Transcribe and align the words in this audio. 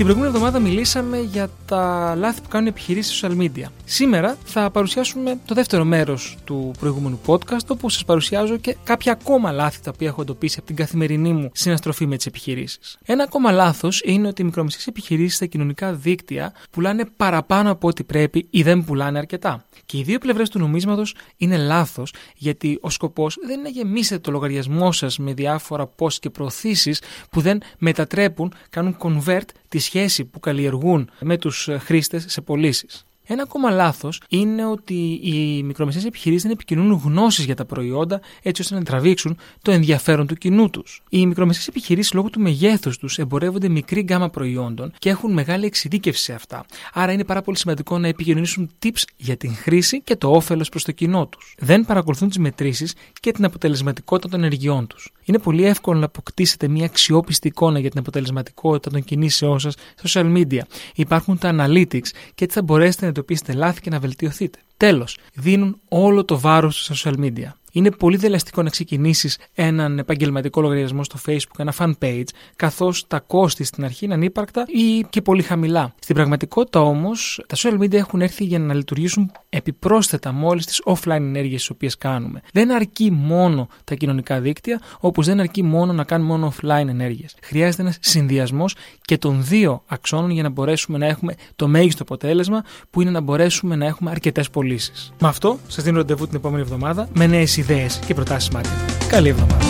Την 0.00 0.08
προηγούμενη 0.08 0.36
εβδομάδα 0.36 0.68
μιλήσαμε 0.68 1.18
για 1.20 1.50
τα 1.66 2.14
λάθη 2.18 2.40
που 2.40 2.48
κάνουν 2.48 2.66
οι 2.66 2.70
επιχειρήσεις 2.70 3.22
social 3.22 3.36
media. 3.38 3.64
Σήμερα 3.84 4.36
θα 4.44 4.70
παρουσιάσουμε 4.70 5.38
το 5.44 5.54
δεύτερο 5.54 5.84
μέρος 5.84 6.36
του 6.44 6.72
προηγούμενου 6.78 7.20
podcast, 7.26 7.66
όπου 7.68 7.88
σας 7.88 8.04
παρουσιάζω 8.04 8.56
και 8.56 8.76
κάποια 8.84 9.12
ακόμα 9.12 9.52
λάθη 9.52 9.80
τα 9.80 9.90
οποία 9.94 10.08
έχω 10.08 10.22
εντοπίσει 10.22 10.56
από 10.58 10.66
την 10.66 10.76
καθημερινή 10.76 11.32
μου 11.32 11.50
συναστροφή 11.54 12.06
με 12.06 12.16
τις 12.16 12.26
επιχειρήσεις. 12.26 12.98
Ένα 13.04 13.22
ακόμα 13.22 13.52
λάθος 13.52 14.02
είναι 14.04 14.28
ότι 14.28 14.42
οι 14.42 14.44
μικρομεσαίες 14.44 14.86
επιχειρήσεις 14.86 15.36
στα 15.36 15.46
κοινωνικά 15.46 15.92
δίκτυα 15.92 16.52
πουλάνε 16.70 17.04
παραπάνω 17.16 17.70
από 17.70 17.88
ό,τι 17.88 18.04
πρέπει 18.04 18.46
ή 18.50 18.62
δεν 18.62 18.84
πουλάνε 18.84 19.18
αρκετά. 19.18 19.64
Και 19.86 19.98
οι 19.98 20.02
δύο 20.02 20.18
πλευρές 20.18 20.48
του 20.48 20.58
νομίσματος 20.58 21.14
είναι 21.36 21.56
λάθος, 21.56 22.14
γιατί 22.36 22.78
ο 22.80 22.90
σκοπός 22.90 23.38
δεν 23.46 23.52
είναι 23.52 23.62
να 23.62 23.68
γεμίσετε 23.68 24.20
το 24.20 24.30
λογαριασμό 24.30 24.92
σας 24.92 25.18
με 25.18 25.32
διάφορα 25.32 25.86
πώ 25.86 26.08
και 26.20 26.30
προωθήσεις 26.30 27.02
που 27.30 27.40
δεν 27.40 27.60
μετατρέπουν, 27.78 28.52
κάνουν 28.70 28.96
convert 28.98 29.48
τη 29.68 29.78
σχέση 29.90 30.24
που 30.24 30.40
καλλιεργούν 30.40 31.10
με 31.20 31.36
τους 31.36 31.68
χρήστες 31.78 32.24
σε 32.28 32.40
πωλήσεις. 32.40 33.04
Ένα 33.32 33.42
ακόμα 33.42 33.70
λάθος 33.70 34.20
είναι 34.28 34.66
ότι 34.66 35.20
οι 35.22 35.62
μικρομεσαίες 35.62 36.04
επιχειρήσεις 36.04 36.42
δεν 36.42 36.52
επικοινωνούν 36.52 37.00
γνώσεις 37.04 37.44
για 37.44 37.54
τα 37.54 37.64
προϊόντα 37.64 38.20
έτσι 38.42 38.62
ώστε 38.62 38.74
να 38.74 38.82
τραβήξουν 38.82 39.36
το 39.62 39.70
ενδιαφέρον 39.70 40.26
του 40.26 40.34
κοινού 40.34 40.70
τους. 40.70 41.02
Οι 41.08 41.26
μικρομεσαίες 41.26 41.66
επιχειρήσεις 41.68 42.12
λόγω 42.12 42.30
του 42.30 42.40
μεγέθους 42.40 42.98
τους 42.98 43.18
εμπορεύονται 43.18 43.68
μικρή 43.68 44.00
γκάμα 44.00 44.30
προϊόντων 44.30 44.92
και 44.98 45.08
έχουν 45.08 45.32
μεγάλη 45.32 45.66
εξειδίκευση 45.66 46.22
σε 46.22 46.32
αυτά. 46.32 46.64
Άρα 46.92 47.12
είναι 47.12 47.24
πάρα 47.24 47.42
πολύ 47.42 47.56
σημαντικό 47.56 47.98
να 47.98 48.08
επικοινωνήσουν 48.08 48.70
tips 48.82 49.02
για 49.16 49.36
την 49.36 49.56
χρήση 49.56 50.00
και 50.00 50.16
το 50.16 50.30
όφελος 50.30 50.68
προς 50.68 50.84
το 50.84 50.92
κοινό 50.92 51.26
τους. 51.26 51.54
Δεν 51.58 51.84
παρακολουθούν 51.84 52.28
τις 52.28 52.38
μετρήσεις 52.38 52.94
και 53.20 53.32
την 53.32 53.44
αποτελεσματικότητα 53.44 54.28
των 54.28 54.40
ενεργειών 54.40 54.86
τους. 54.86 55.12
Είναι 55.30 55.38
πολύ 55.38 55.64
εύκολο 55.64 55.98
να 55.98 56.04
αποκτήσετε 56.04 56.68
μια 56.68 56.84
αξιόπιστη 56.84 57.48
εικόνα 57.48 57.78
για 57.78 57.90
την 57.90 57.98
αποτελεσματικότητα 57.98 58.90
των 58.90 59.04
κινήσεών 59.04 59.58
σας 59.58 59.74
στα 59.94 60.22
social 60.22 60.36
media. 60.36 60.60
Υπάρχουν 60.94 61.38
τα 61.38 61.54
analytics 61.54 62.08
και 62.34 62.44
έτσι 62.44 62.56
θα 62.58 62.62
μπορέσετε 62.62 63.02
να 63.02 63.08
εντοπίσετε 63.08 63.52
λάθη 63.52 63.80
και 63.80 63.90
να 63.90 63.98
βελτιωθείτε. 63.98 64.58
Τέλος, 64.76 65.18
δίνουν 65.34 65.80
όλο 65.88 66.24
το 66.24 66.38
βάρος 66.38 66.84
στα 66.84 66.94
social 66.94 67.18
media. 67.20 67.52
Είναι 67.72 67.90
πολύ 67.90 68.16
δελαστικό 68.16 68.62
να 68.62 68.70
ξεκινήσεις 68.70 69.38
έναν 69.54 69.98
επαγγελματικό 69.98 70.60
λογαριασμό 70.60 71.04
στο 71.04 71.18
Facebook, 71.26 71.58
ένα 71.58 71.74
fan 71.78 71.92
page, 72.02 72.28
καθώς 72.56 73.06
τα 73.06 73.20
κόστη 73.20 73.64
στην 73.64 73.84
αρχή 73.84 74.04
είναι 74.04 74.14
ανύπαρκτα 74.14 74.64
ή 74.66 75.06
και 75.10 75.22
πολύ 75.22 75.42
χαμηλά. 75.42 75.94
Στην 76.00 76.14
πραγματικότητα 76.14 76.80
όμως, 76.80 77.44
τα 77.46 77.56
social 77.56 77.78
media 77.80 77.94
έχουν 77.94 78.20
έρθει 78.20 78.44
για 78.44 78.58
να 78.58 78.74
λειτουργήσουν 78.74 79.30
επιπρόσθετα 79.48 80.32
με 80.32 80.46
όλες 80.46 80.66
τις 80.66 80.82
offline 80.84 81.10
ενέργειες 81.10 81.60
τις 81.60 81.70
οποίες 81.70 81.96
κάνουμε. 81.96 82.40
Δεν 82.52 82.72
αρκεί 82.72 83.10
μόνο 83.10 83.68
τα 83.84 83.94
κοινωνικά 83.94 84.40
δίκτυα, 84.40 84.80
όπως 85.00 85.26
δεν 85.26 85.40
αρκεί 85.40 85.62
μόνο 85.62 85.92
να 85.92 86.04
κάνουμε 86.04 86.30
μόνο 86.30 86.52
offline 86.56 86.88
ενέργειες. 86.88 87.36
Χρειάζεται 87.42 87.82
ένας 87.82 87.96
συνδυασμός 88.00 88.76
και 89.00 89.18
των 89.18 89.44
δύο 89.44 89.82
αξώνων 89.86 90.30
για 90.30 90.42
να 90.42 90.48
μπορέσουμε 90.48 90.98
να 90.98 91.06
έχουμε 91.06 91.34
το 91.56 91.68
μέγιστο 91.68 92.02
αποτέλεσμα, 92.02 92.64
που 92.90 93.00
είναι 93.00 93.10
να 93.10 93.20
μπορέσουμε 93.20 93.76
να 93.76 93.86
έχουμε 93.86 94.10
αρκετές 94.10 94.50
πωλήσεις. 94.50 95.12
Με 95.20 95.28
αυτό, 95.28 95.58
σας 95.66 95.84
δίνω 95.84 95.96
ραντεβού 95.96 96.26
την 96.26 96.36
επόμενη 96.36 96.62
εβδομάδα 96.62 97.08
με 97.14 97.26
νέες 97.26 97.56
ιδέες 97.60 97.98
και 98.06 98.14
προτάσεις 98.14 98.50
marketing. 98.54 99.06
Καλή 99.08 99.28
εβδομάδα. 99.28 99.64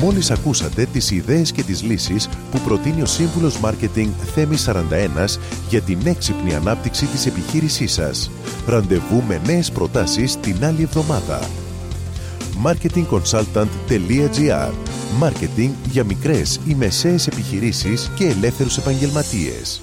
Μόλις 0.00 0.30
ακούσατε 0.30 0.86
τις 0.92 1.10
ιδέες 1.10 1.52
και 1.52 1.62
τις 1.62 1.82
λύσεις 1.82 2.28
που 2.50 2.58
προτείνει 2.58 3.02
ο 3.02 3.06
σύμβουλος 3.06 3.58
Μάρκετινγκ 3.58 4.10
Θέμη 4.34 4.56
41 4.56 5.38
για 5.68 5.80
την 5.80 5.98
έξυπνη 6.04 6.54
ανάπτυξη 6.54 7.06
της 7.06 7.26
επιχείρησής 7.26 7.92
σας. 7.92 8.30
Ραντεβού 8.66 9.22
με 9.28 9.40
νέες 9.46 9.70
προτάσεις 9.70 10.36
την 10.40 10.64
άλλη 10.64 10.82
εβδομάδα. 10.82 11.40
marketingconsultant.gr 12.64 14.72
Μάρκετινγκ 15.18 15.72
για 15.90 16.04
μικρές 16.04 16.60
ή 16.66 16.74
μεσαίες 16.74 17.26
επιχειρήσεις 17.26 18.10
και 18.16 18.26
ελεύθερους 18.26 18.76
επαγγελματίες. 18.76 19.80